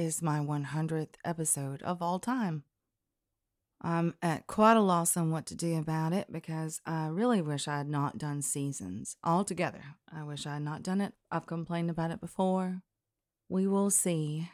[0.00, 2.64] is my 100th episode of all time.
[3.82, 7.68] I'm at quite a loss on what to do about it because I really wish
[7.68, 9.82] I had not done seasons altogether.
[10.10, 11.12] I wish I had not done it.
[11.30, 12.80] I've complained about it before.
[13.50, 14.50] We will see.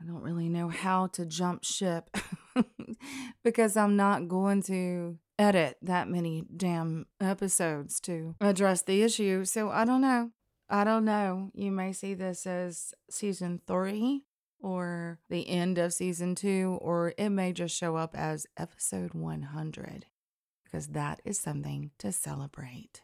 [0.00, 2.10] I don't really know how to jump ship
[3.44, 9.44] because I'm not going to edit that many damn episodes to address the issue.
[9.44, 10.32] So I don't know.
[10.68, 11.52] I don't know.
[11.54, 14.24] You may see this as season three
[14.64, 20.06] or the end of season two, or it may just show up as episode 100
[20.64, 23.02] because that is something to celebrate.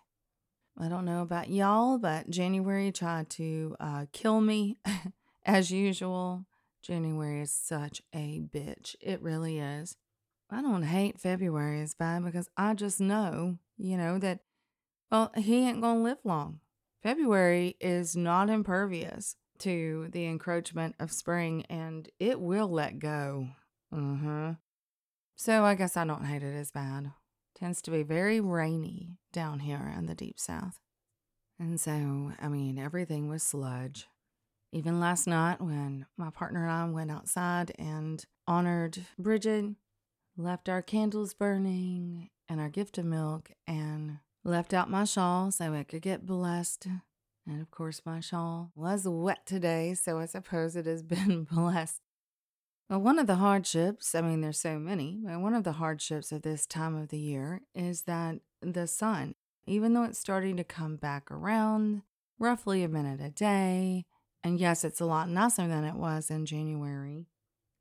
[0.78, 4.78] I don't know about y'all, but January tried to uh, kill me
[5.44, 6.46] as usual.
[6.82, 8.96] January is such a bitch.
[9.02, 9.98] It really is.
[10.48, 14.40] I don't hate February as bad because I just know, you know, that,
[15.10, 16.60] well, he ain't going to live long.
[17.02, 23.48] February is not impervious to the encroachment of spring and it will let go.
[23.94, 24.54] Uh huh.
[25.36, 27.12] So I guess I don't hate it as bad.
[27.54, 30.78] Tends to be very rainy down here in the deep south.
[31.58, 34.06] And so, I mean, everything was sludge.
[34.72, 39.74] Even last night when my partner and I went outside and honored Bridget,
[40.36, 45.72] left our candles burning and our gift of milk, and left out my shawl so
[45.72, 46.88] it could get blessed.
[47.50, 52.00] And of course, my shawl was wet today, so I suppose it has been blessed.
[52.88, 56.30] Well, one of the hardships, I mean, there's so many, but one of the hardships
[56.30, 59.34] of this time of the year is that the sun,
[59.66, 62.02] even though it's starting to come back around
[62.38, 64.06] roughly a minute a day,
[64.44, 67.26] and yes, it's a lot nicer than it was in January,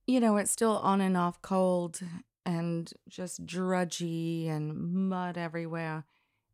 [0.08, 2.02] you know, it's still on and off cold
[2.44, 6.06] and just drudgy and mud everywhere.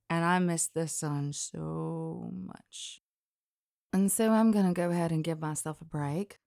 [0.09, 3.01] And I miss the sun so much.
[3.95, 6.39] And so I'm going to go ahead and give myself a break.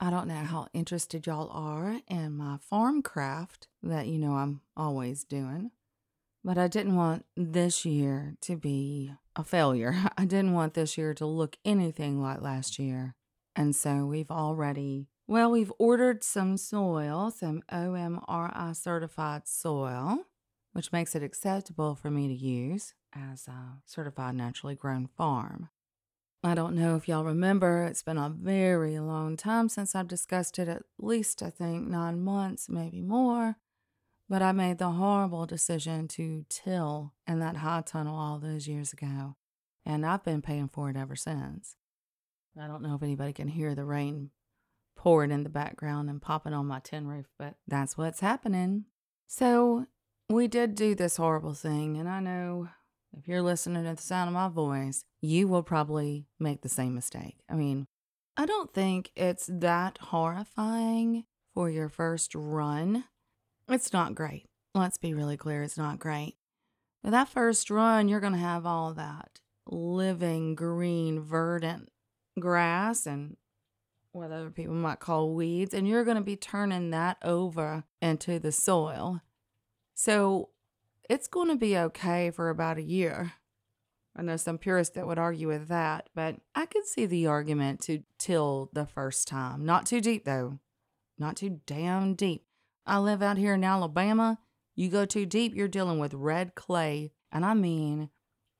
[0.00, 4.62] I don't know how interested y'all are in my farm craft that you know I'm
[4.76, 5.70] always doing,
[6.42, 9.94] but I didn't want this year to be a failure.
[10.18, 13.14] I didn't want this year to look anything like last year.
[13.54, 20.24] And so we've already well, we've ordered some soil, some OMRI certified soil,
[20.72, 25.68] which makes it acceptable for me to use as a certified naturally grown farm.
[26.44, 30.58] I don't know if y'all remember, it's been a very long time since I've discussed
[30.58, 33.56] it, at least I think nine months, maybe more.
[34.28, 38.92] But I made the horrible decision to till in that high tunnel all those years
[38.92, 39.36] ago,
[39.86, 41.76] and I've been paying for it ever since.
[42.60, 44.30] I don't know if anybody can hear the rain
[44.96, 48.86] pouring in the background and popping on my tin roof, but that's what's happening.
[49.28, 49.86] So
[50.28, 52.68] we did do this horrible thing, and I know
[53.16, 56.94] if you're listening to the sound of my voice, you will probably make the same
[56.94, 57.36] mistake.
[57.48, 57.86] I mean,
[58.36, 61.24] I don't think it's that horrifying
[61.54, 63.04] for your first run.
[63.68, 64.46] It's not great.
[64.74, 66.36] Let's be really clear, it's not great.
[67.02, 71.90] But that first run, you're going to have all that living, green, verdant
[72.38, 73.36] grass and
[74.12, 78.38] what other people might call weeds, and you're going to be turning that over into
[78.38, 79.20] the soil.
[79.94, 80.50] So
[81.08, 83.32] it's going to be okay for about a year.
[84.14, 87.80] I know some purists that would argue with that, but I could see the argument
[87.82, 89.64] to till the first time.
[89.64, 90.58] Not too deep, though.
[91.18, 92.44] Not too damn deep.
[92.84, 94.38] I live out here in Alabama.
[94.74, 98.10] You go too deep, you're dealing with red clay, and I mean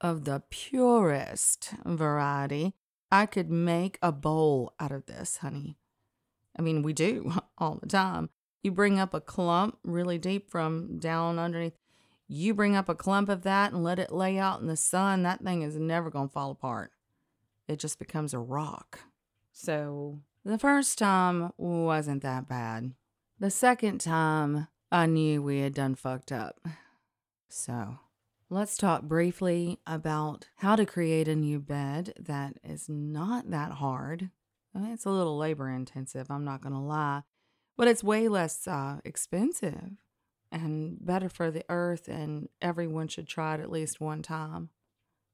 [0.03, 2.75] of the purest variety.
[3.11, 5.79] I could make a bowl out of this, honey.
[6.59, 8.31] I mean, we do all the time.
[8.63, 11.75] You bring up a clump really deep from down underneath.
[12.35, 15.23] You bring up a clump of that and let it lay out in the sun,
[15.23, 16.93] that thing is never going to fall apart.
[17.69, 19.01] It just becomes a rock.
[19.53, 22.95] So the first time wasn't that bad.
[23.39, 26.67] The second time, I knew we had done fucked up.
[27.49, 27.99] So
[28.53, 34.29] Let's talk briefly about how to create a new bed that is not that hard.
[34.75, 37.23] I mean, it's a little labor intensive, I'm not going to lie,
[37.79, 39.93] but it's way less uh, expensive
[40.53, 44.69] and better for the earth, and everyone should try it at least one time.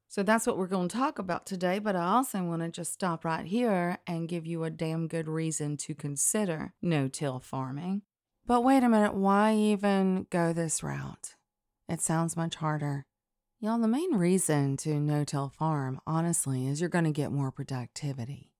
[0.09, 2.95] So that's what we're going to talk about today, but I also want to just
[2.95, 8.03] stop right here and give you a damn good reason to consider no till farming.
[8.47, 11.35] But wait a minute, why even go this route?
[11.91, 13.05] It sounds much harder.
[13.61, 17.53] Y'all, the main reason to no till farm, honestly, is you're going to get more
[17.53, 18.53] productivity.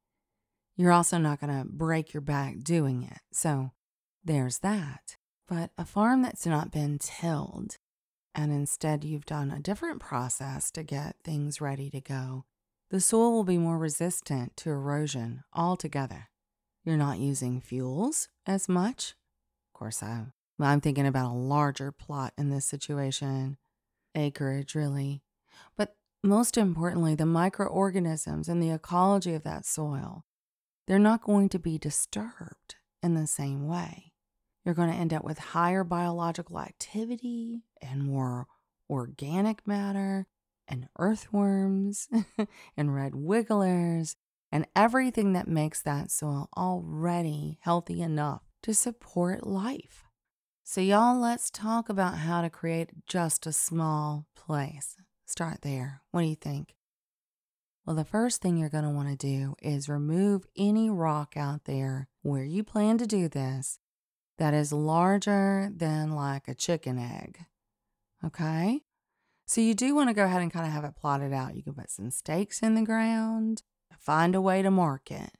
[0.77, 3.21] You're also not going to break your back doing it.
[3.33, 3.71] So
[4.23, 5.17] there's that.
[5.49, 7.79] But a farm that's not been tilled
[8.39, 12.45] and instead you've done a different process to get things ready to go,
[12.89, 16.29] the soil will be more resistant to erosion altogether.
[16.85, 19.17] You're not using fuels as much.
[19.75, 20.27] Of course, I,
[20.61, 23.59] I'm thinking about a larger plot in this situation,
[24.15, 25.23] acreage, really.
[25.77, 30.25] But most importantly, the microorganisms and the ecology of that soil,
[30.87, 34.08] they're not going to be disturbed in the same way.
[34.69, 38.47] You're going to end up with higher biological activity and more
[38.91, 40.27] organic matter
[40.69, 42.07] and earthworms
[42.77, 44.15] and red wigglers
[44.53, 50.05] and everything that makes that soil already healthy enough to support life.
[50.65, 54.97] So, y'all, let's talk about how to create just a small place.
[55.25, 56.03] Start there.
[56.11, 56.75] What do you think?
[57.87, 61.65] Well, the first thing you're going to want to do is remove any rock out
[61.65, 63.79] there where you plan to do this
[64.39, 67.45] that is larger than like a chicken egg.
[68.25, 68.83] Okay?
[69.47, 71.57] So you do want to go ahead and kind of have it plotted out.
[71.57, 73.63] You can put some stakes in the ground,
[73.99, 75.31] find a way to mark it.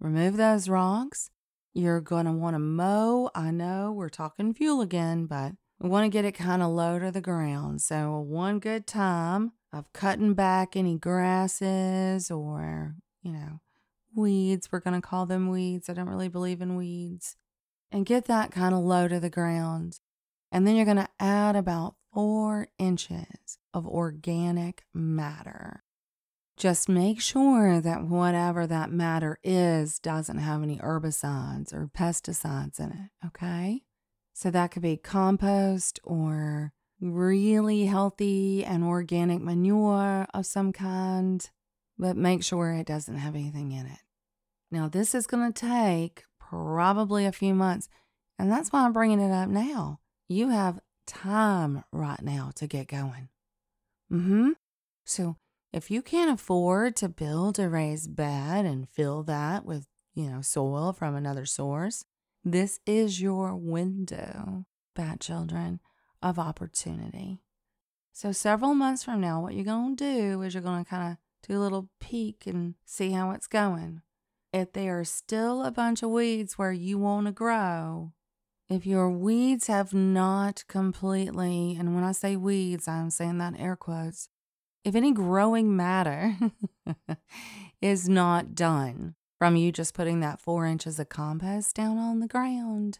[0.00, 1.30] Remove those rocks.
[1.72, 3.30] You're going to want to mow.
[3.34, 6.98] I know we're talking fuel again, but we want to get it kind of low
[6.98, 7.82] to the ground.
[7.82, 13.60] So, one good time of cutting back any grasses or, you know,
[14.16, 14.72] weeds.
[14.72, 15.88] We're going to call them weeds.
[15.88, 17.36] I don't really believe in weeds
[17.92, 20.00] and get that kind of low to the ground.
[20.52, 25.84] And then you're going to add about four inches of organic matter.
[26.56, 32.90] Just make sure that whatever that matter is doesn't have any herbicides or pesticides in
[32.90, 33.82] it, okay?
[34.34, 41.48] So that could be compost or really healthy and organic manure of some kind,
[41.98, 44.00] but make sure it doesn't have anything in it.
[44.70, 47.88] Now, this is going to take probably a few months.
[48.38, 50.00] And that's why I'm bringing it up now.
[50.28, 53.28] You have time right now to get going.
[54.12, 54.50] Mm hmm.
[55.04, 55.36] So
[55.72, 60.40] if you can't afford to build a raised bed and fill that with, you know,
[60.40, 62.04] soil from another source,
[62.44, 64.64] this is your window,
[64.96, 65.80] bad children,
[66.22, 67.42] of opportunity.
[68.12, 71.12] So several months from now, what you're going to do is you're going to kind
[71.12, 71.18] of
[71.48, 74.02] do a little peek and see how it's going
[74.52, 78.12] if there are still a bunch of weeds where you want to grow,
[78.68, 83.60] if your weeds have not completely, and when I say weeds, I'm saying that in
[83.60, 84.28] air quotes,
[84.84, 86.36] if any growing matter
[87.82, 92.28] is not done from you just putting that four inches of compost down on the
[92.28, 92.98] ground,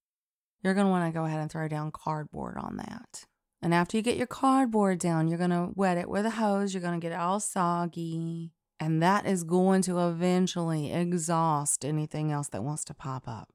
[0.62, 3.24] you're going to want to go ahead and throw down cardboard on that.
[3.62, 6.72] And after you get your cardboard down, you're going to wet it with a hose.
[6.72, 8.52] You're going to get it all soggy.
[8.82, 13.52] And that is going to eventually exhaust anything else that wants to pop up.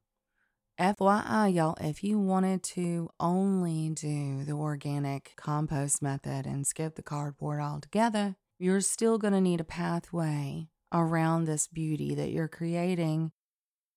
[0.80, 7.02] FYI, y'all, if you wanted to only do the organic compost method and skip the
[7.02, 13.32] cardboard altogether, you're still going to need a pathway around this beauty that you're creating.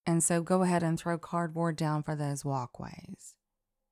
[0.07, 3.35] And so go ahead and throw cardboard down for those walkways.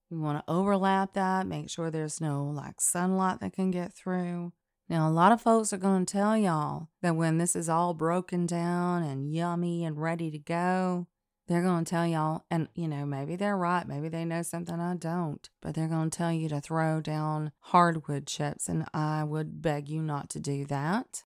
[0.08, 4.52] You want to overlap that, make sure there's no like sunlight that can get through.
[4.88, 7.92] Now, a lot of folks are going to tell y'all that when this is all
[7.92, 11.08] broken down and yummy and ready to go,
[11.48, 14.80] they're going to tell y'all, and you know, maybe they're right, maybe they know something
[14.80, 19.24] I don't, but they're going to tell you to throw down hardwood chips, and I
[19.24, 21.22] would beg you not to do that.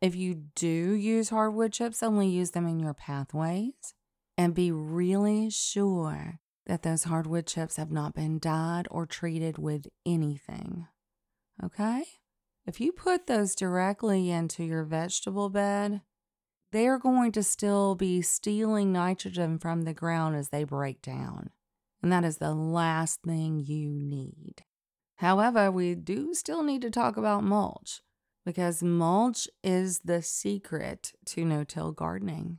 [0.00, 3.94] If you do use hardwood chips, only use them in your pathways
[4.36, 9.86] and be really sure that those hardwood chips have not been dyed or treated with
[10.04, 10.86] anything.
[11.62, 12.04] Okay?
[12.66, 16.00] If you put those directly into your vegetable bed,
[16.72, 21.50] they are going to still be stealing nitrogen from the ground as they break down.
[22.02, 24.64] And that is the last thing you need.
[25.16, 28.02] However, we do still need to talk about mulch
[28.44, 32.58] because mulch is the secret to no till gardening.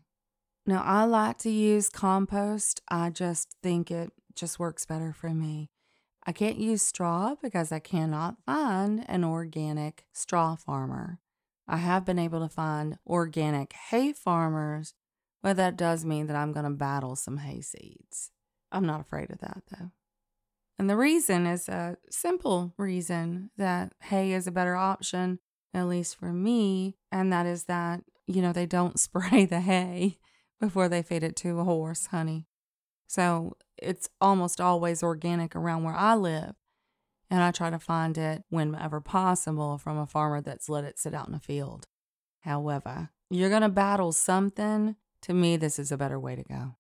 [0.66, 5.70] Now, I like to use compost, I just think it just works better for me.
[6.26, 11.20] I can't use straw because I cannot find an organic straw farmer.
[11.68, 14.94] I have been able to find organic hay farmers,
[15.44, 18.32] but that does mean that I'm going to battle some hay seeds.
[18.72, 19.92] I'm not afraid of that though.
[20.78, 25.40] And the reason is a simple reason that hay is a better option
[25.76, 30.18] at least for me, and that is that, you know, they don't spray the hay
[30.60, 32.48] before they feed it to a horse, honey.
[33.08, 36.56] So it's almost always organic around where I live.
[37.30, 41.14] And I try to find it whenever possible from a farmer that's let it sit
[41.14, 41.88] out in a field.
[42.42, 44.96] However, you're going to battle something.
[45.24, 46.76] To me, this is a better way to go.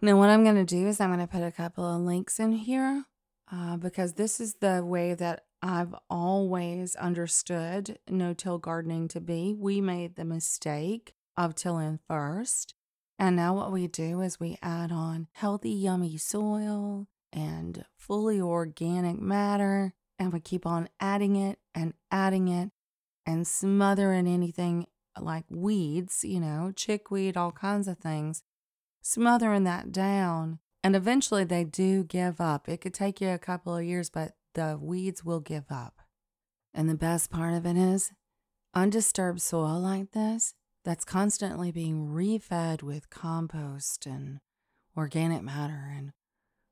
[0.00, 2.40] Now, what I'm going to do is I'm going to put a couple of links
[2.40, 3.04] in here
[3.52, 9.54] uh, because this is the way that I've always understood no till gardening to be.
[9.58, 12.74] We made the mistake of tilling first.
[13.18, 19.20] And now what we do is we add on healthy, yummy soil and fully organic
[19.20, 19.94] matter.
[20.18, 22.70] And we keep on adding it and adding it
[23.26, 24.86] and smothering anything
[25.20, 28.42] like weeds, you know, chickweed, all kinds of things,
[29.02, 30.60] smothering that down.
[30.84, 32.68] And eventually they do give up.
[32.68, 36.00] It could take you a couple of years, but the weeds will give up.
[36.72, 38.12] And the best part of it is
[38.74, 40.54] undisturbed soil like this
[40.84, 44.40] that's constantly being refed with compost and
[44.96, 46.12] organic matter and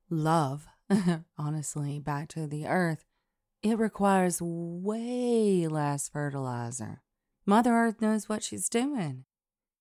[0.09, 0.67] love,
[1.37, 3.05] honestly, back to the earth,
[3.63, 7.01] it requires way less fertilizer.
[7.45, 9.23] Mother Earth knows what she's doing.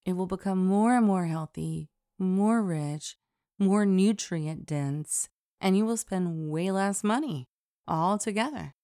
[0.05, 3.17] It will become more and more healthy, more rich,
[3.59, 5.29] more nutrient dense,
[5.61, 7.49] and you will spend way less money
[7.89, 8.76] altogether.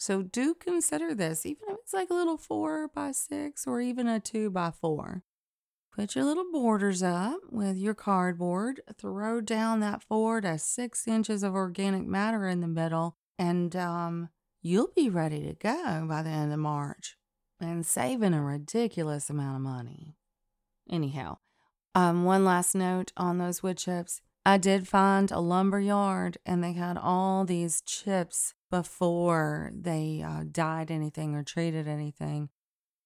[0.00, 4.08] So do consider this, even if it's like a little four by six or even
[4.08, 5.24] a two by four.
[5.94, 11.42] Put your little borders up with your cardboard, throw down that four to six inches
[11.42, 14.30] of organic matter in the middle, and um,
[14.62, 17.18] you'll be ready to go by the end of March
[17.60, 20.16] and saving a ridiculous amount of money.
[20.90, 21.36] Anyhow,
[21.94, 24.22] um, one last note on those wood chips.
[24.46, 30.44] I did find a lumber yard and they had all these chips before they uh,
[30.50, 32.48] dyed anything or treated anything.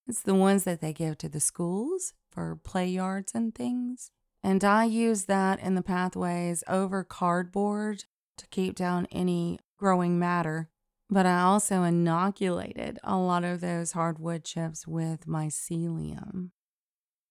[0.06, 4.10] It's the ones that they give to the schools for play yards and things.
[4.42, 8.04] And I use that in the pathways over cardboard
[8.36, 10.68] to keep down any growing matter
[11.10, 16.50] but I also inoculated a lot of those hardwood chips with mycelium.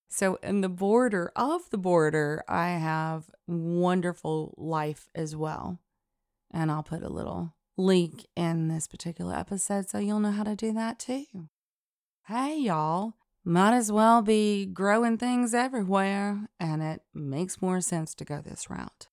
[0.09, 5.79] So, in the border of the border, I have wonderful life as well.
[6.51, 10.55] And I'll put a little link in this particular episode so you'll know how to
[10.55, 11.49] do that too.
[12.27, 13.13] Hey, y'all,
[13.43, 18.69] might as well be growing things everywhere, and it makes more sense to go this
[18.69, 19.07] route.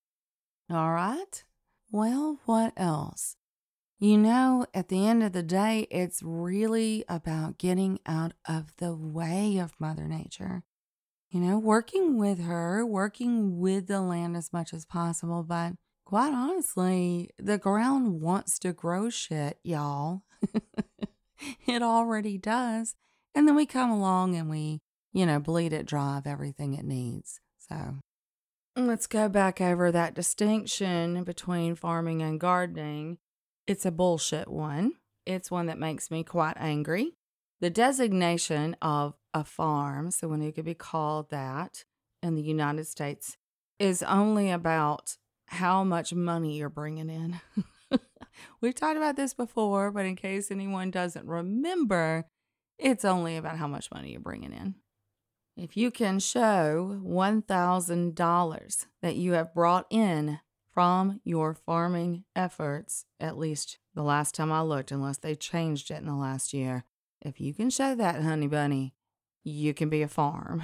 [0.71, 1.43] All right.
[1.91, 3.37] Well, what else?
[3.99, 8.95] You know, at the end of the day, it's really about getting out of the
[8.95, 10.63] way of Mother Nature.
[11.31, 15.43] You know, working with her, working with the land as much as possible.
[15.43, 15.73] But
[16.11, 20.23] quite honestly, the ground wants to grow shit, y'all.
[21.69, 22.97] it already does.
[23.33, 24.81] And then we come along and we,
[25.13, 27.39] you know, bleed it dry of everything it needs.
[27.61, 27.99] So
[28.75, 33.19] let's go back over that distinction between farming and gardening.
[33.69, 34.95] It's a bullshit one.
[35.27, 37.13] It's one that makes me quite angry.
[37.61, 41.85] The designation of a farm, so when it could be called that
[42.21, 43.37] in the United States,
[43.79, 45.17] is only about
[45.51, 47.41] how much money you're bringing in.
[48.61, 52.27] We've talked about this before, but in case anyone doesn't remember,
[52.79, 54.77] it's only about how much money you're bringing in.
[55.57, 60.39] If you can show $1,000 that you have brought in
[60.73, 65.99] from your farming efforts, at least the last time I looked, unless they changed it
[65.99, 66.85] in the last year.
[67.21, 68.95] If you can show that, honey bunny,
[69.43, 70.63] you can be a farm.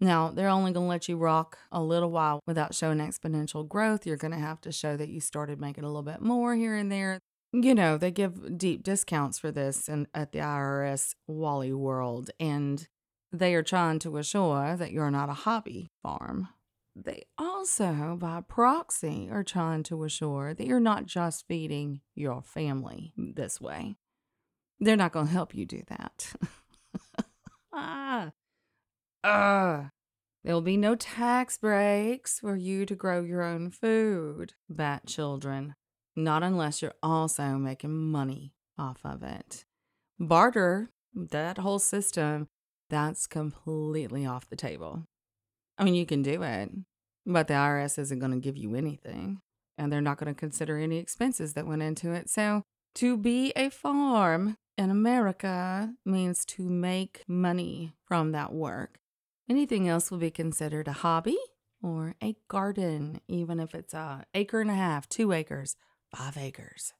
[0.00, 4.06] Now, they're only going to let you rock a little while without showing exponential growth.
[4.06, 6.76] You're going to have to show that you started making a little bit more here
[6.76, 7.18] and there.
[7.52, 12.86] You know, they give deep discounts for this and at the IRS Wally World, and
[13.32, 16.48] they are trying to assure that you're not a hobby farm
[17.04, 23.12] they also, by proxy, are trying to assure that you're not just feeding your family
[23.16, 23.96] this way.
[24.80, 26.32] They're not going to help you do that.
[27.72, 28.32] ah,
[29.24, 29.84] uh,
[30.44, 35.74] there'll be no tax breaks for you to grow your own food, bat children.
[36.16, 39.64] Not unless you're also making money off of it.
[40.18, 42.48] Barter, that whole system,
[42.90, 45.04] that's completely off the table.
[45.76, 46.70] I mean, you can do it,
[47.24, 49.40] but the IRS isn't going to give you anything,
[49.76, 52.28] and they're not going to consider any expenses that went into it.
[52.28, 52.62] So,
[52.96, 58.98] to be a farm in America means to make money from that work.
[59.48, 61.38] Anything else will be considered a hobby
[61.82, 65.76] or a garden, even if it's a acre and a half, two acres,
[66.14, 66.92] five acres.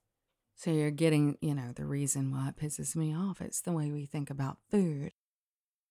[0.56, 3.40] So you're getting, you know, the reason why it pisses me off.
[3.40, 5.12] It's the way we think about food.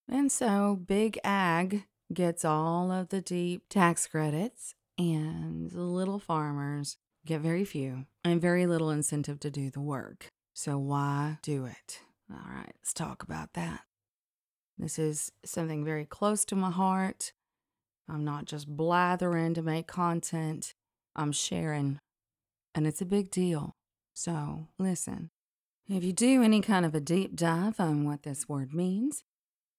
[0.10, 7.42] And so Big Ag gets all of the deep tax credits, and little farmers get
[7.42, 10.30] very few and very little incentive to do the work.
[10.54, 12.02] So why do it?
[12.32, 13.82] All right, let's talk about that.
[14.78, 17.34] This is something very close to my heart.
[18.10, 20.74] I'm not just blathering to make content,
[21.16, 22.00] I'm sharing.
[22.76, 23.76] And it's a big deal.
[24.14, 25.30] So listen.
[25.90, 29.24] If you do any kind of a deep dive on what this word means,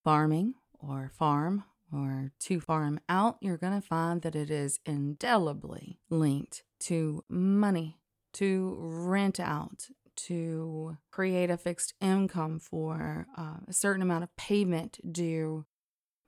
[0.04, 5.98] farming or farm or to farm out, you're going to find that it is indelibly
[6.08, 7.98] linked to money,
[8.34, 9.88] to rent out,
[10.26, 15.64] to create a fixed income for uh, a certain amount of payment due.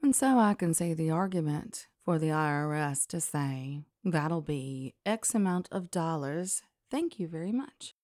[0.03, 5.35] And so I can see the argument for the IRS to say that'll be X
[5.35, 6.63] amount of dollars.
[6.91, 7.95] Thank you very much.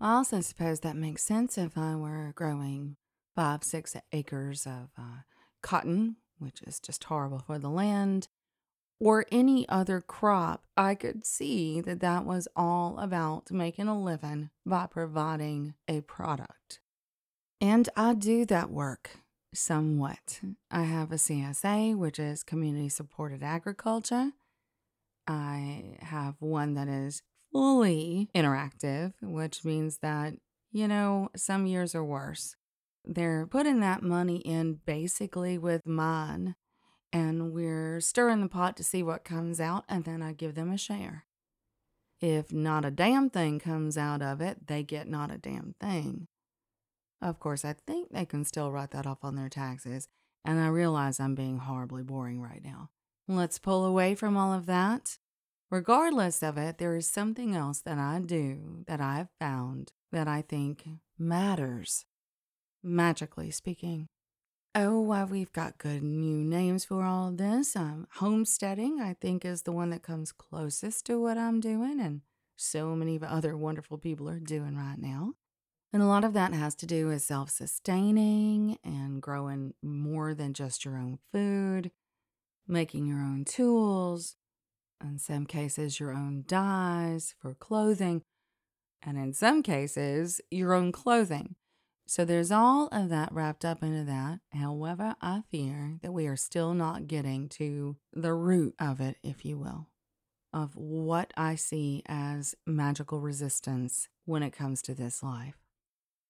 [0.00, 2.96] I also suppose that makes sense if I were growing
[3.34, 5.22] five, six acres of uh,
[5.62, 8.28] cotton, which is just horrible for the land,
[9.00, 14.50] or any other crop, I could see that that was all about making a living
[14.64, 16.80] by providing a product.
[17.60, 19.10] And I do that work
[19.54, 20.40] somewhat.
[20.70, 24.32] I have a CSA, which is Community Supported Agriculture.
[25.26, 27.22] I have one that is
[27.52, 30.34] fully interactive, which means that,
[30.72, 32.56] you know, some years are worse.
[33.04, 36.56] They're putting that money in basically with mine
[37.14, 40.72] and we're stirring the pot to see what comes out, and then I give them
[40.72, 41.26] a share.
[42.20, 46.26] If not a damn thing comes out of it, they get not a damn thing.
[47.22, 50.08] Of course, I think they can still write that off on their taxes,
[50.44, 52.90] and I realize I'm being horribly boring right now.
[53.28, 55.18] Let's pull away from all of that.
[55.70, 60.42] Regardless of it, there is something else that I do that I've found that I
[60.42, 60.84] think
[61.16, 62.06] matters,
[62.82, 64.08] magically speaking.
[64.76, 67.76] Oh, well, we've got good new names for all this.
[67.76, 72.22] Um, homesteading, I think, is the one that comes closest to what I'm doing, and
[72.56, 75.34] so many other wonderful people are doing right now.
[75.92, 80.54] And a lot of that has to do with self sustaining and growing more than
[80.54, 81.92] just your own food,
[82.66, 84.34] making your own tools,
[85.00, 88.22] in some cases, your own dyes for clothing,
[89.02, 91.54] and in some cases, your own clothing.
[92.06, 94.40] So there's all of that wrapped up into that.
[94.52, 99.44] However, I fear that we are still not getting to the root of it, if
[99.44, 99.88] you will,
[100.52, 105.56] of what I see as magical resistance when it comes to this life.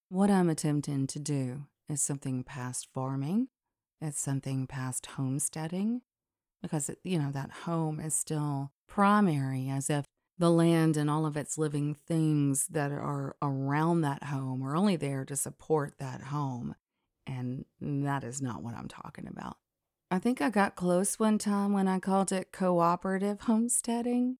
[0.09, 3.49] What I'm attempting to do is something past farming,
[3.99, 6.01] it's something past homesteading,
[6.61, 10.04] because, you know, that home is still primary as if
[10.37, 14.95] the land and all of its living things that are around that home are only
[14.95, 16.75] there to support that home.
[17.25, 19.57] And that is not what I'm talking about.
[20.11, 24.37] I think I got close one time when I called it cooperative homesteading.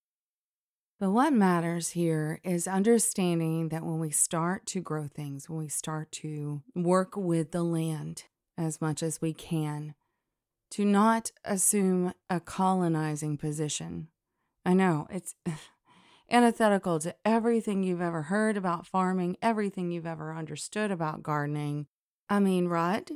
[0.98, 5.68] But what matters here is understanding that when we start to grow things, when we
[5.68, 8.24] start to work with the land
[8.56, 9.94] as much as we can,
[10.70, 14.08] to not assume a colonizing position.
[14.64, 15.34] I know it's
[16.30, 21.86] antithetical to everything you've ever heard about farming, everything you've ever understood about gardening.
[22.28, 23.10] I mean, Rod,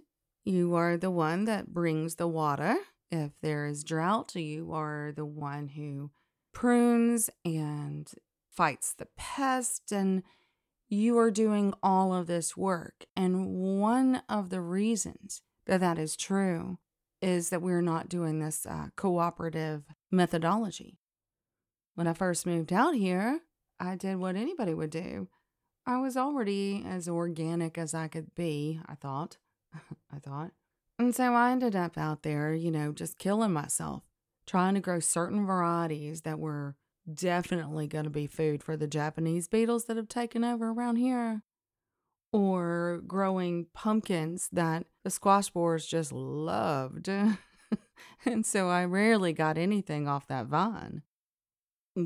[0.45, 2.77] you are the one that brings the water.
[3.11, 6.11] If there is drought, you are the one who
[6.53, 8.11] prunes and
[8.51, 10.23] fights the pest, and
[10.89, 13.07] you are doing all of this work.
[13.17, 16.79] And one of the reasons that that is true
[17.21, 21.00] is that we're not doing this uh, cooperative methodology.
[22.01, 23.41] When I first moved out here,
[23.79, 25.29] I did what anybody would do.
[25.85, 29.37] I was already as organic as I could be, I thought.
[30.11, 30.53] I thought.
[30.99, 34.05] And so I ended up out there, you know, just killing myself,
[34.47, 36.75] trying to grow certain varieties that were
[37.13, 41.43] definitely going to be food for the Japanese beetles that have taken over around here.
[42.33, 47.11] Or growing pumpkins that the squash borers just loved.
[48.25, 51.03] and so I rarely got anything off that vine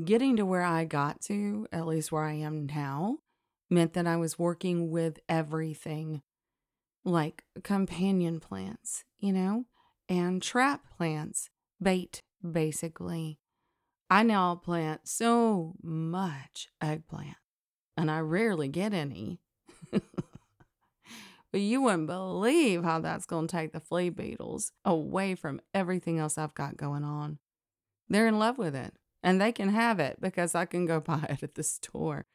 [0.03, 3.19] getting to where I got to, at least where I am now,
[3.69, 6.21] meant that I was working with everything
[7.03, 9.65] like companion plants, you know,
[10.09, 11.49] and trap plants,
[11.81, 12.19] bait,
[12.49, 13.39] basically.
[14.09, 17.37] I now plant so much eggplant,
[17.97, 19.39] and I rarely get any.
[19.91, 20.01] but
[21.61, 26.37] you wouldn't believe how that's going to take the flea beetles away from everything else
[26.37, 27.39] I've got going on.
[28.09, 28.93] They're in love with it
[29.25, 32.27] and they can have it because I can go buy it at the store.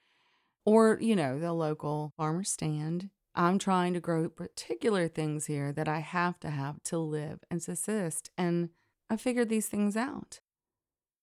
[0.67, 3.09] or, you know, the local farmer stand.
[3.35, 7.63] I'm trying to grow particular things here that I have to have to live and
[7.63, 8.31] subsist.
[8.37, 8.71] And
[9.09, 10.41] I figured these things out.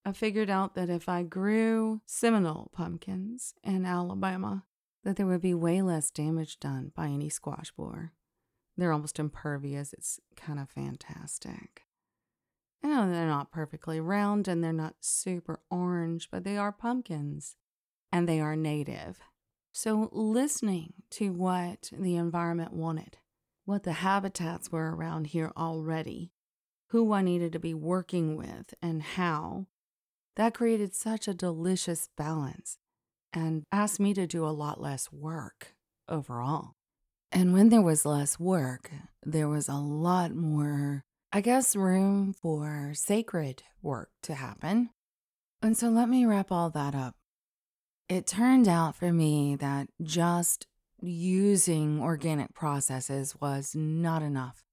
[0.05, 4.63] I figured out that if I grew Seminole pumpkins in Alabama,
[5.03, 8.13] that there would be way less damage done by any squash borer.
[8.77, 9.93] They're almost impervious.
[9.93, 11.86] It's kind of fantastic.
[12.83, 17.55] You know, they're not perfectly round and they're not super orange, but they are pumpkins
[18.11, 19.19] and they are native.
[19.71, 23.17] So, listening to what the environment wanted,
[23.65, 26.31] what the habitats were around here already,
[26.89, 29.67] who I needed to be working with, and how,
[30.35, 32.77] that created such a delicious balance
[33.33, 35.75] and asked me to do a lot less work
[36.07, 36.75] overall.
[37.31, 38.89] And when there was less work,
[39.23, 44.89] there was a lot more, I guess, room for sacred work to happen.
[45.61, 47.15] And so let me wrap all that up.
[48.07, 50.67] It turned out for me that just
[51.01, 54.63] using organic processes was not enough.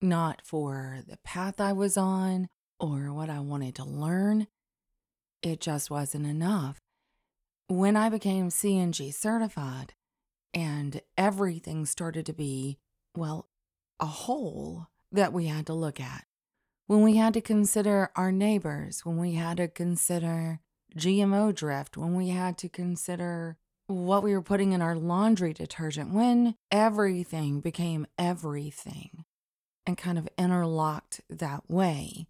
[0.00, 4.46] Not for the path I was on or what I wanted to learn.
[5.42, 6.78] It just wasn't enough.
[7.68, 9.94] When I became CNG certified,
[10.56, 12.78] and everything started to be,
[13.14, 13.48] well,
[14.00, 16.24] a whole that we had to look at.
[16.86, 20.60] When we had to consider our neighbors, when we had to consider
[20.96, 26.12] GMO drift, when we had to consider what we were putting in our laundry detergent,
[26.12, 29.24] when everything became everything
[29.84, 32.26] and kind of interlocked that way,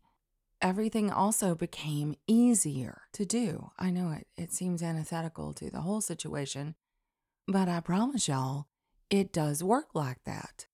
[0.60, 3.70] everything also became easier to do.
[3.78, 6.74] I know it, it seems antithetical to the whole situation,
[7.46, 8.66] but I promise y'all,
[9.10, 10.66] it does work like that.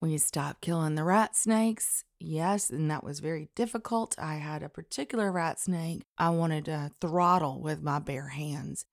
[0.00, 4.14] When you stop killing the rat snakes, yes, and that was very difficult.
[4.18, 8.86] I had a particular rat snake I wanted to throttle with my bare hands.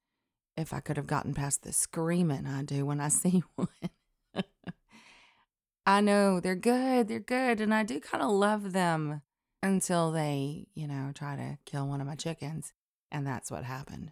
[0.58, 3.70] If I could have gotten past the screaming I do when I see one.
[5.86, 9.22] I know they're good, they're good, and I do kind of love them
[9.64, 12.74] until they, you know, try to kill one of my chickens.
[13.10, 14.12] And that's what happened.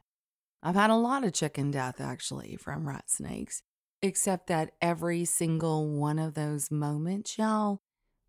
[0.64, 3.64] I've had a lot of chicken death actually from rat snakes,
[4.02, 7.82] except that every single one of those moments, y'all,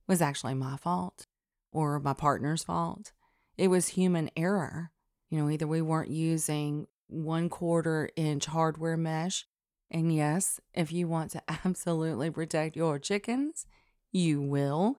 [0.07, 1.27] was actually my fault
[1.73, 3.13] or my partner's fault.
[3.57, 4.91] It was human error.
[5.31, 9.47] You know, either we weren't using one quarter inch hardware mesh.
[9.91, 13.67] And yes, if you want to absolutely protect your chickens,
[14.13, 14.97] you will.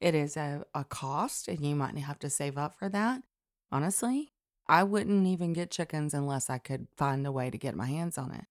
[0.00, 3.22] It is a, a cost, and you might have to save up for that.
[3.70, 4.32] Honestly,
[4.68, 8.18] I wouldn't even get chickens unless I could find a way to get my hands
[8.18, 8.44] on it.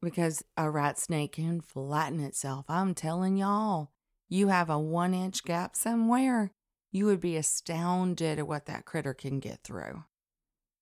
[0.00, 2.66] Because a rat snake can flatten itself.
[2.68, 3.90] I'm telling y'all,
[4.28, 6.52] you have a one inch gap somewhere,
[6.90, 10.04] you would be astounded at what that critter can get through.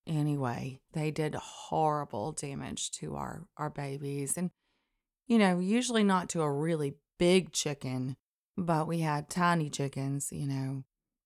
[0.06, 4.36] Anyway, they did horrible damage to our, our babies.
[4.36, 4.50] And,
[5.26, 8.16] you know, usually not to a really big chicken,
[8.56, 10.84] but we had tiny chickens, you know,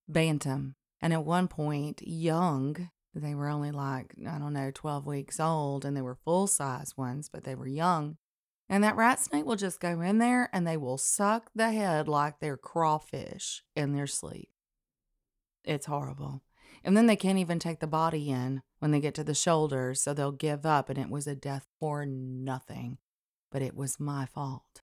[0.08, 0.76] bantam.
[1.02, 5.84] And at one point, young they were only like, I don't know, 12 weeks old
[5.84, 8.16] and they were full size ones, but they were young.
[8.68, 12.06] And that rat snake will just go in there and they will suck the head
[12.06, 14.50] like they're crawfish in their sleep.
[15.64, 16.42] It's horrible.
[16.84, 20.00] And then they can't even take the body in when they get to the shoulders,
[20.00, 22.98] so they'll give up, and it was a death for nothing.
[23.52, 24.82] But it was my fault.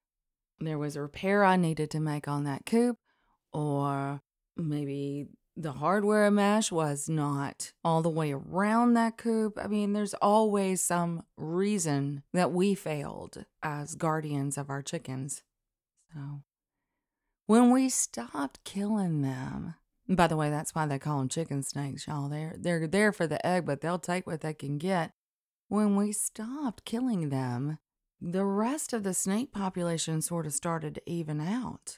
[0.59, 2.97] There was a repair I needed to make on that coop,
[3.51, 4.21] or
[4.55, 5.27] maybe
[5.59, 9.57] the hardware mesh was not all the way around that coop.
[9.59, 15.41] I mean, there's always some reason that we failed as guardians of our chickens.
[16.13, 16.43] So,
[17.47, 19.73] when we stopped killing them,
[20.07, 22.29] by the way, that's why they call them chicken snakes, y'all.
[22.29, 25.11] They're they're there for the egg, but they'll take what they can get.
[25.69, 27.79] When we stopped killing them,
[28.21, 31.97] the rest of the snake population sort of started to even out.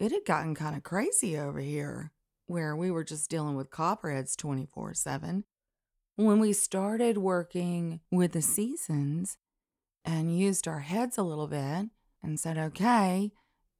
[0.00, 2.12] It had gotten kind of crazy over here
[2.48, 5.44] where we were just dealing with copperheads 24 7.
[6.16, 9.36] When we started working with the seasons
[10.04, 11.86] and used our heads a little bit
[12.22, 13.30] and said, okay,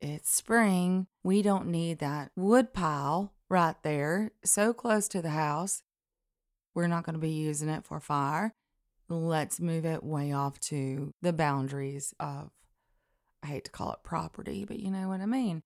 [0.01, 1.09] it's spring.
[1.25, 5.83] We don't need that wood pile right there, so close to the house.
[6.75, 8.55] We're not going to be using it for fire.
[9.09, 12.51] Let's move it way off to the boundaries of,
[13.43, 15.63] I hate to call it property, but you know what I mean.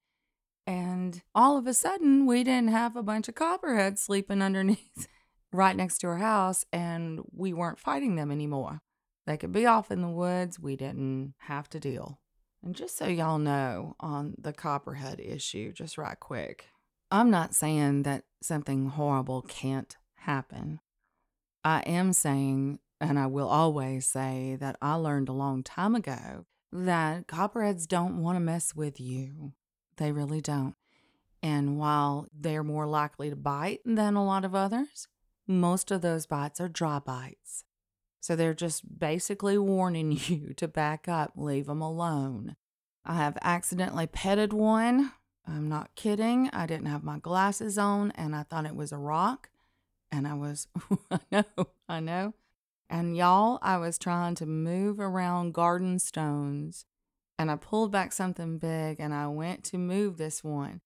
[0.66, 5.08] And all of a sudden, we didn't have a bunch of copperheads sleeping underneath
[5.52, 8.80] right next to our house, and we weren't fighting them anymore.
[9.26, 10.58] They could be off in the woods.
[10.58, 12.20] We didn't have to deal.
[12.64, 16.66] And just so y'all know on the copperhead issue, just right quick,
[17.10, 20.80] I'm not saying that something horrible can't happen.
[21.64, 26.46] I am saying And I will always say that I learned a long time ago
[26.72, 29.52] that copperheads don't want to mess with you.
[29.96, 30.74] They really don't.
[31.42, 35.08] And while they're more likely to bite than a lot of others,
[35.46, 37.64] most of those bites are dry bites.
[38.20, 42.56] So they're just basically warning you to back up, leave them alone.
[43.04, 45.12] I have accidentally petted one.
[45.44, 46.48] I'm not kidding.
[46.52, 49.50] I didn't have my glasses on and I thought it was a rock.
[50.12, 50.68] And I was,
[51.10, 51.44] I know,
[51.88, 52.34] I know.
[52.88, 56.84] And y'all, I was trying to move around garden stones
[57.42, 60.80] and I pulled back something big and I went to move this one.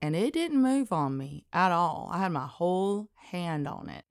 [0.00, 2.08] And it didn't move on me at all.
[2.12, 4.04] I had my whole hand on it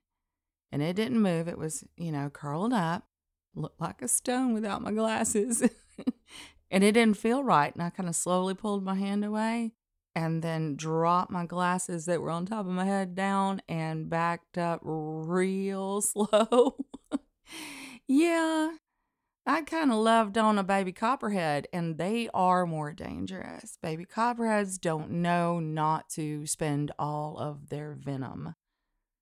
[0.70, 1.48] and it didn't move.
[1.48, 3.08] It was, you know, curled up,
[3.56, 5.62] looked like a stone without my glasses.
[6.70, 7.74] and it didn't feel right.
[7.74, 9.72] And I kind of slowly pulled my hand away
[10.14, 14.58] and then dropped my glasses that were on top of my head down and backed
[14.58, 16.76] up real slow.
[18.10, 18.72] yeah,
[19.46, 23.78] I kind of loved on a baby copperhead, and they are more dangerous.
[23.82, 28.54] Baby copperheads don't know not to spend all of their venom.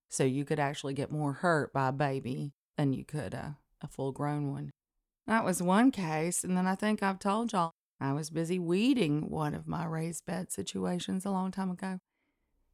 [0.10, 3.88] So you could actually get more hurt by a baby than you could a, a
[3.88, 4.72] full grown one.
[5.26, 9.30] That was one case, and then I think I've told y'all I was busy weeding
[9.30, 12.00] one of my raised bed situations a long time ago.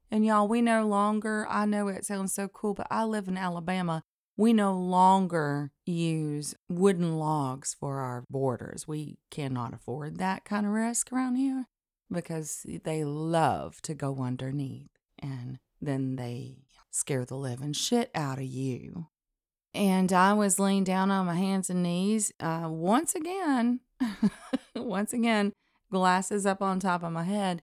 [0.09, 3.37] And y'all, we no longer, I know it sounds so cool, but I live in
[3.37, 4.03] Alabama.
[4.37, 8.87] We no longer use wooden logs for our borders.
[8.87, 11.67] We cannot afford that kind of risk around here
[12.11, 16.57] because they love to go underneath and then they
[16.91, 19.07] scare the living shit out of you.
[19.73, 23.81] And I was laying down on my hands and knees uh, once again,
[24.75, 25.53] once again,
[25.91, 27.61] glasses up on top of my head.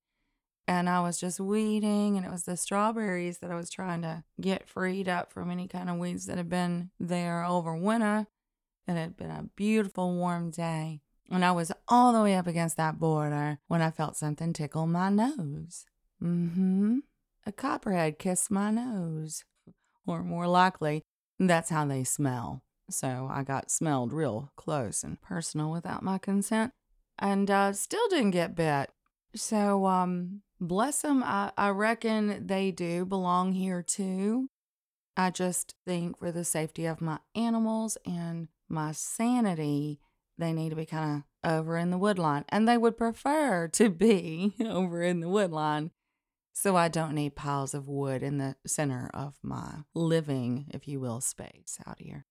[0.72, 4.24] And I was just weeding, and it was the strawberries that I was trying to
[4.40, 8.26] get freed up from any kind of weeds that had been there over winter.
[8.88, 11.02] It had been a beautiful warm day.
[11.30, 14.87] And I was all the way up against that border when I felt something tickle
[14.87, 15.85] my nose.
[16.22, 16.98] Mm hmm
[17.44, 19.44] a copperhead kissed my nose.
[20.06, 21.02] Or more likely,
[21.38, 22.62] that's how they smell.
[22.88, 26.72] So I got smelled real close and personal without my consent
[27.18, 28.90] and uh, still didn't get bit.
[29.35, 34.48] So, um, bless them, I, I reckon they do belong here too.
[35.16, 40.01] I just think for the safety of my animals and my sanity,
[40.38, 42.44] they need to be kind of over in the woodline.
[42.48, 45.90] And they would prefer to be over in the woodline
[46.55, 51.01] so I don't need piles of wood in the center of my living, if you
[51.01, 52.27] will, space out here.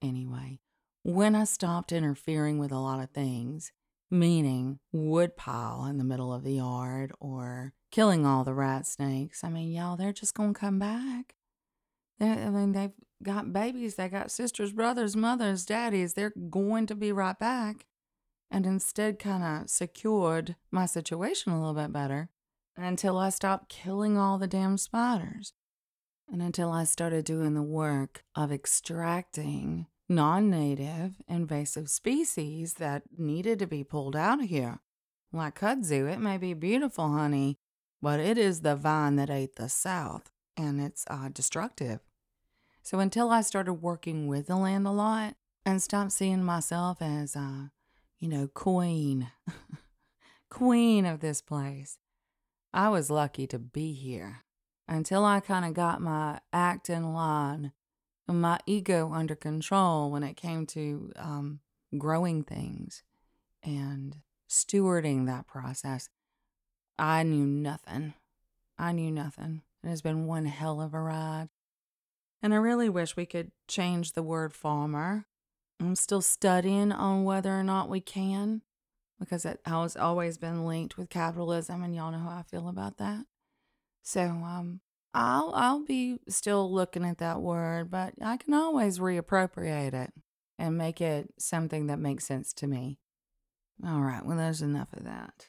[0.00, 0.60] Anyway,
[1.02, 3.72] when I stopped interfering with a lot of things,
[4.12, 9.42] meaning wood pile in the middle of the yard or killing all the rat snakes,
[9.42, 11.34] I mean, y'all, they're just going to come back.
[12.18, 16.14] They're, I mean, they've got babies, they got sisters, brothers, mothers, daddies.
[16.14, 17.86] They're going to be right back.
[18.50, 22.28] And instead, kind of secured my situation a little bit better
[22.76, 25.54] until I stopped killing all the damn spiders.
[26.30, 33.58] And until I started doing the work of extracting non native invasive species that needed
[33.58, 34.80] to be pulled out of here.
[35.32, 37.58] Like kudzu, it may be beautiful, honey,
[38.02, 42.00] but it is the vine that ate the South, and it's uh, destructive.
[42.82, 47.36] So until I started working with the land a lot and stopped seeing myself as,
[47.36, 47.68] uh,
[48.18, 49.30] you know, queen,
[50.50, 51.98] queen of this place,
[52.74, 54.40] I was lucky to be here
[54.88, 57.72] until I kind of got my act in line
[58.28, 61.60] my ego under control when it came to um,
[61.96, 63.02] growing things
[63.62, 64.16] and
[64.48, 66.08] stewarding that process.
[66.98, 68.14] I knew nothing.
[68.78, 69.62] I knew nothing.
[69.82, 71.48] It has been one hell of a ride.
[72.42, 75.26] And I really wish we could change the word farmer.
[75.80, 78.62] I'm still studying on whether or not we can
[79.18, 82.98] because it has always been linked with capitalism, and y'all know how I feel about
[82.98, 83.24] that.
[84.02, 84.80] So, um,
[85.14, 90.12] I'll I'll be still looking at that word, but I can always reappropriate it
[90.58, 92.98] and make it something that makes sense to me.
[93.84, 95.48] All right, well, there's enough of that.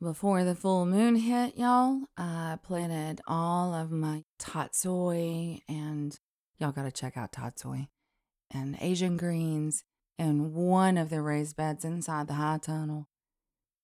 [0.00, 6.18] Before the full moon hit, y'all, I planted all of my tatsoi, and
[6.58, 7.88] y'all got to check out tatsoi
[8.50, 9.84] and Asian greens
[10.18, 13.08] in one of the raised beds inside the high tunnel.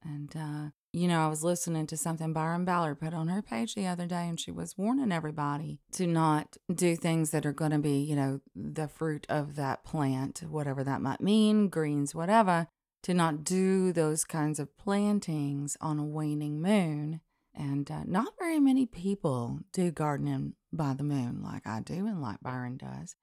[0.03, 3.75] And, uh, you know, I was listening to something Byron Ballard put on her page
[3.75, 7.73] the other day, and she was warning everybody to not do things that are going
[7.73, 12.69] to be, you know, the fruit of that plant, whatever that might mean, greens, whatever,
[13.03, 17.21] to not do those kinds of plantings on a waning moon.
[17.53, 22.23] And uh, not very many people do gardening by the moon like I do and
[22.23, 23.17] like Byron does.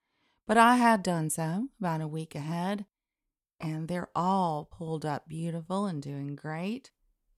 [0.45, 2.85] But I had done so about a week ahead,
[3.61, 6.91] and they're all pulled up beautiful and doing great.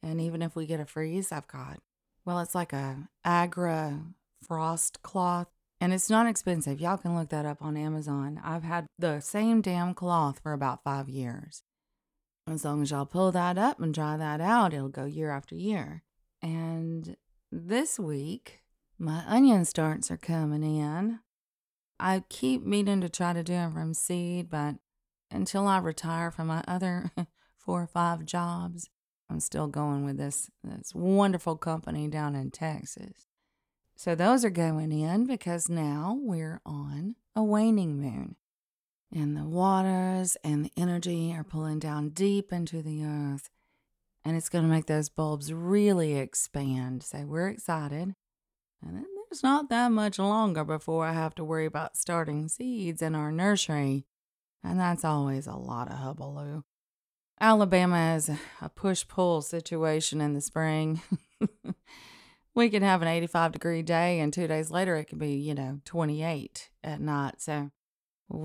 [0.04, 1.80] And even if we get a freeze, I've got,
[2.26, 4.02] well, it's like a Agra
[4.46, 5.48] frost cloth,
[5.80, 6.82] and it's not expensive.
[6.82, 8.40] Y'all can look that up on Amazon.
[8.44, 11.64] I've had the same damn cloth for about five years.
[12.48, 15.56] As long as y'all pull that up and dry that out, it'll go year after
[15.56, 16.04] year.
[16.42, 17.16] And
[17.52, 18.60] this week,
[19.00, 21.20] my onion starts are coming in.
[22.00, 24.76] I keep meaning to try to do them from seed, but
[25.32, 27.12] until I retire from my other
[27.58, 28.90] four or five jobs,
[29.34, 33.28] I'm still going with this this wonderful company down in Texas.
[33.96, 38.36] So those are going in because now we're on a waning moon.
[39.12, 43.50] And the waters and the energy are pulling down deep into the earth.
[44.24, 47.02] And it's going to make those bulbs really expand.
[47.02, 48.14] So we're excited.
[48.84, 53.02] And then there's not that much longer before I have to worry about starting seeds
[53.02, 54.06] in our nursery.
[54.64, 56.64] And that's always a lot of hubbaloo.
[57.44, 58.30] Alabama is
[58.62, 61.02] a push pull situation in the spring.
[62.56, 65.54] we can have an 85 degree day, and two days later it can be, you
[65.54, 67.42] know, 28 at night.
[67.42, 67.72] So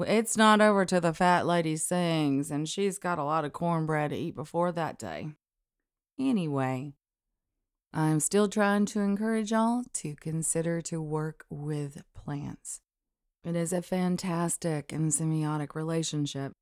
[0.01, 4.11] it's not over till the fat lady sings, and she's got a lot of cornbread
[4.11, 5.29] to eat before that day.
[6.19, 6.95] Anyway,
[7.93, 12.81] I'm still trying to encourage y'all to consider to work with plants.
[13.45, 16.55] It is a fantastic and symbiotic relationship.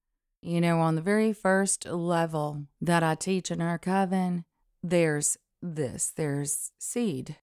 [0.43, 4.45] You know, on the very first level that I teach in our coven,
[4.83, 7.37] there's this there's seed,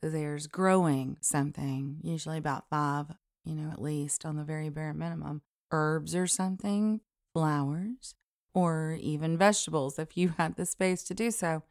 [0.00, 3.06] there's growing something, usually about five,
[3.44, 7.00] you know, at least on the very bare minimum, herbs or something,
[7.32, 8.14] flowers,
[8.54, 11.62] or even vegetables if you had the space to do so.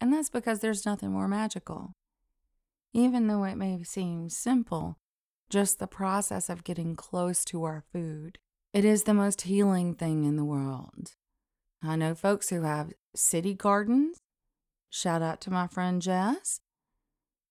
[0.00, 1.94] And that's because there's nothing more magical.
[2.92, 4.98] Even though it may seem simple,
[5.50, 8.38] just the process of getting close to our food,
[8.72, 11.12] it is the most healing thing in the world.
[11.82, 14.18] I know folks who have city gardens.
[14.90, 16.60] Shout out to my friend Jess.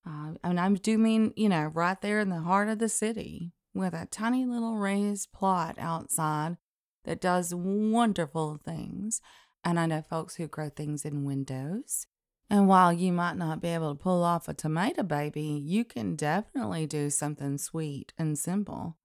[0.06, 3.52] Uh, and I do mean, you know, right there in the heart of the city
[3.74, 6.58] with a tiny little raised plot outside
[7.04, 9.22] that does wonderful things.
[9.64, 12.06] And I know folks who grow things in windows.
[12.50, 16.16] And while you might not be able to pull off a tomato baby, you can
[16.16, 18.98] definitely do something sweet and simple.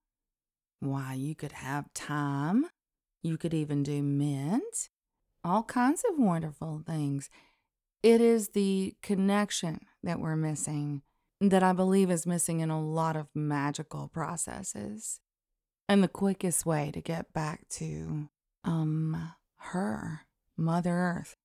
[0.82, 2.66] Why, you could have thyme.
[3.22, 4.88] You could even do mint.
[5.44, 7.30] All kinds of wonderful things.
[8.02, 11.02] It is the connection that we're missing
[11.40, 15.20] that I believe is missing in a lot of magical processes.
[15.88, 18.28] And the quickest way to get back to
[18.64, 20.22] um her,
[20.56, 21.36] Mother Earth,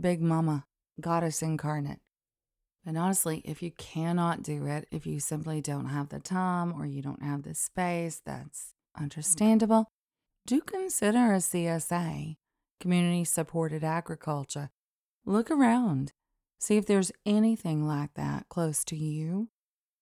[0.00, 0.66] Big Mama,
[1.00, 1.98] Goddess incarnate.
[2.88, 6.86] And honestly, if you cannot do it, if you simply don't have the time or
[6.86, 9.90] you don't have the space, that's understandable.
[10.46, 12.36] Do consider a CSA,
[12.80, 14.70] community supported agriculture.
[15.26, 16.14] Look around.
[16.60, 19.50] See if there's anything like that close to you.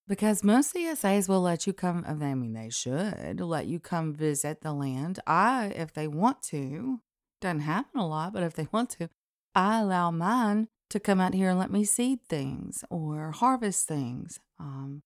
[0.07, 4.61] Because most CSAs will let you come, I mean, they should let you come visit
[4.61, 5.19] the land.
[5.27, 7.01] I, if they want to,
[7.41, 9.09] doesn't happen a lot, but if they want to,
[9.53, 14.39] I allow mine to come out here and let me seed things or harvest things,
[14.59, 15.03] um,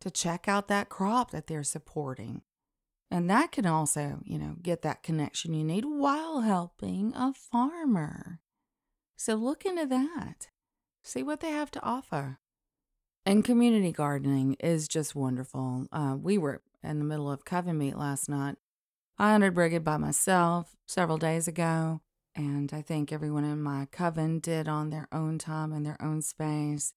[0.00, 2.42] to check out that crop that they're supporting.
[3.10, 8.40] And that can also, you know, get that connection you need while helping a farmer.
[9.16, 10.48] So look into that.
[11.02, 12.38] See what they have to offer.
[13.26, 15.86] And community gardening is just wonderful.
[15.92, 18.56] Uh, we were in the middle of coven meet last night.
[19.18, 22.00] I entered Brigid by myself several days ago,
[22.36, 26.22] and I think everyone in my coven did on their own time and their own
[26.22, 26.92] space.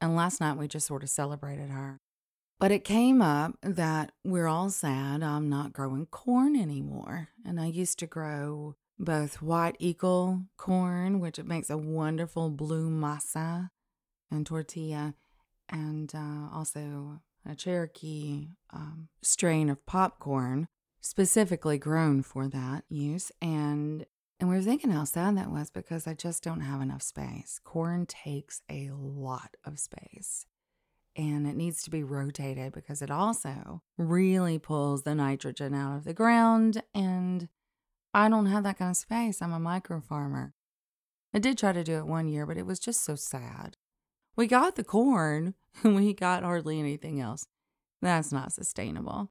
[0.00, 2.00] And last night we just sort of celebrated her.
[2.58, 7.28] But it came up that we're all sad I'm not growing corn anymore.
[7.44, 12.88] And I used to grow both white eagle corn, which it makes a wonderful blue
[12.88, 13.70] masa
[14.30, 15.14] and tortilla,
[15.68, 20.68] and uh, also a Cherokee um, strain of popcorn
[21.00, 23.32] specifically grown for that use.
[23.42, 24.06] And
[24.42, 27.60] and we were thinking how sad that was because I just don't have enough space.
[27.62, 30.46] Corn takes a lot of space
[31.14, 36.02] and it needs to be rotated because it also really pulls the nitrogen out of
[36.02, 36.82] the ground.
[36.92, 37.50] And
[38.12, 39.40] I don't have that kind of space.
[39.40, 40.54] I'm a micro farmer.
[41.32, 43.76] I did try to do it one year, but it was just so sad.
[44.34, 45.54] We got the corn,
[45.84, 47.46] we got hardly anything else.
[48.00, 49.30] That's not sustainable.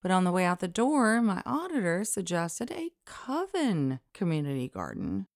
[0.00, 5.26] But on the way out the door, my auditor suggested a coven community garden.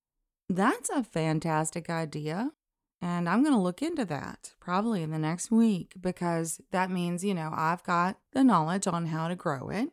[0.48, 2.52] That's a fantastic idea.
[3.00, 7.24] And I'm going to look into that probably in the next week because that means,
[7.24, 9.90] you know, I've got the knowledge on how to grow it.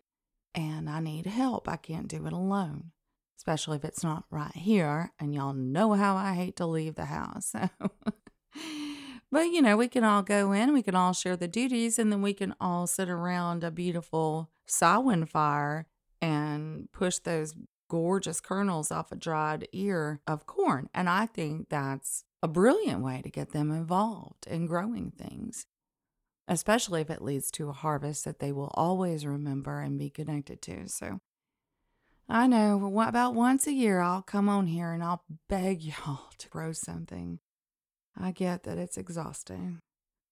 [0.53, 1.67] and I need help.
[1.67, 2.91] I can't do it alone,
[3.37, 5.11] especially if it's not right here.
[5.19, 7.53] And y'all know how I hate to leave the house.
[9.31, 12.11] But, you know, we can all go in, we can all share the duties, and
[12.11, 15.87] then we can all sit around a beautiful Samhain fire
[16.21, 17.53] and push those
[17.89, 20.89] gorgeous kernels off a dried ear of corn.
[20.93, 25.65] And I think that's a brilliant way to get them involved in growing things,
[26.47, 30.61] especially if it leads to a harvest that they will always remember and be connected
[30.63, 30.87] to.
[30.87, 31.19] So
[32.29, 36.49] I know about once a year I'll come on here and I'll beg y'all to
[36.49, 37.39] grow something.
[38.15, 39.79] I get that it's exhausting,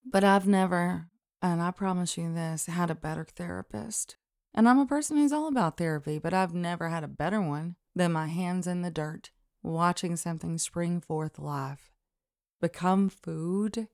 [0.04, 1.08] but I've never,
[1.40, 4.16] and I promise you this, had a better therapist.
[4.54, 7.76] And I'm a person who's all about therapy, but I've never had a better one
[7.94, 9.30] than my hands in the dirt,
[9.62, 11.90] watching something spring forth life,
[12.60, 13.88] become food,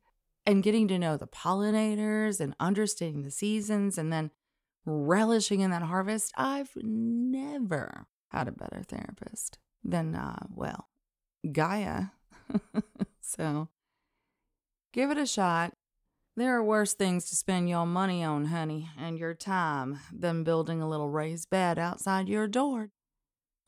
[0.47, 4.31] and getting to know the pollinators and understanding the seasons and then
[4.85, 6.33] relishing in that harvest.
[6.37, 10.89] I've never had a better therapist than, uh, well,
[11.51, 12.07] Gaia.
[13.21, 13.69] so
[14.93, 15.75] give it a shot.
[16.37, 20.83] There are worse things to spend your money on, honey, and your time than building
[20.83, 22.91] a little raised bed outside your door.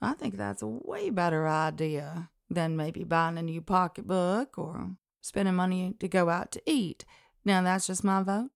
[0.03, 5.55] I think that's a way better idea than maybe buying a new pocketbook or spending
[5.55, 7.05] money to go out to eat.
[7.45, 8.51] Now, that's just my vote.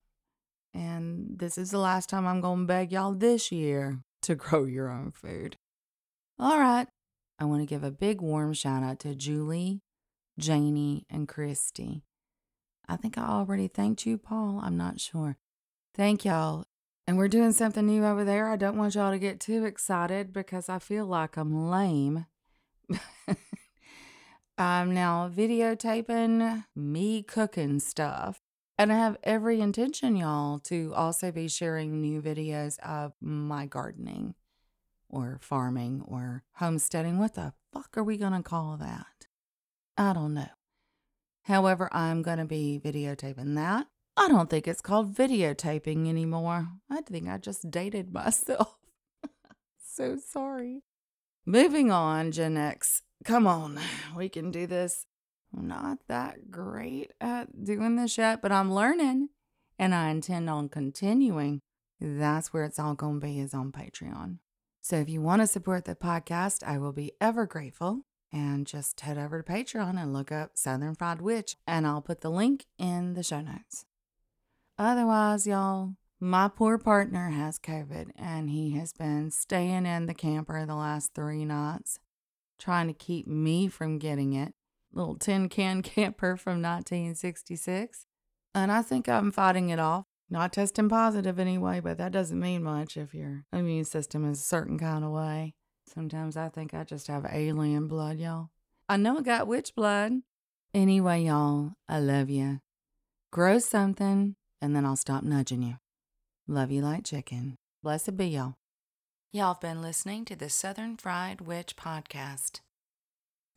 [0.74, 4.64] And this is the last time I'm going to beg y'all this year to grow
[4.64, 5.56] your own food.
[6.36, 6.88] All right.
[7.38, 9.82] I want to give a big warm shout out to Julie,
[10.36, 12.02] Janie, and Christy.
[12.90, 14.60] I think I already thanked you, Paul.
[14.62, 15.36] I'm not sure.
[15.94, 16.64] Thank y'all.
[17.06, 18.48] And we're doing something new over there.
[18.48, 22.26] I don't want y'all to get too excited because I feel like I'm lame.
[24.58, 28.40] I'm now videotaping me cooking stuff.
[28.76, 34.34] And I have every intention, y'all, to also be sharing new videos of my gardening
[35.08, 37.18] or farming or homesteading.
[37.18, 39.28] What the fuck are we going to call that?
[39.96, 40.48] I don't know.
[41.44, 43.86] However, I'm going to be videotaping that.
[44.16, 46.68] I don't think it's called videotaping anymore.
[46.90, 48.76] I think I just dated myself.
[49.84, 50.82] so sorry.
[51.46, 53.02] Moving on, Gen X.
[53.24, 53.78] Come on,
[54.16, 55.06] we can do this.
[55.56, 59.30] I'm not that great at doing this yet, but I'm learning
[59.78, 61.60] and I intend on continuing.
[62.00, 64.38] That's where it's all going to be is on Patreon.
[64.80, 68.02] So if you want to support the podcast, I will be ever grateful
[68.32, 72.20] and just head over to Patreon and look up Southern Fried Witch, and I'll put
[72.20, 73.84] the link in the show notes.
[74.78, 80.64] Otherwise, y'all, my poor partner has COVID and he has been staying in the camper
[80.66, 81.98] the last three nights,
[82.58, 84.54] trying to keep me from getting it.
[84.92, 88.06] Little tin can camper from 1966.
[88.54, 90.04] And I think I'm fighting it off.
[90.28, 94.44] Not testing positive anyway, but that doesn't mean much if your immune system is a
[94.44, 95.54] certain kind of way.
[95.92, 98.50] Sometimes I think I just have alien blood, y'all.
[98.88, 100.22] I know I got witch blood.
[100.72, 102.60] Anyway, y'all, I love you.
[103.32, 105.78] Grow something, and then I'll stop nudging you.
[106.46, 107.56] Love you like chicken.
[107.82, 108.54] Blessed be y'all.
[109.32, 112.60] Y'all have been listening to the Southern Fried Witch podcast.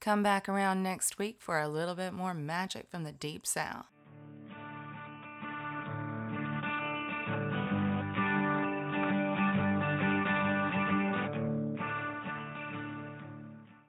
[0.02, 3.93] Come back around next week for a little bit more magic from the deep south.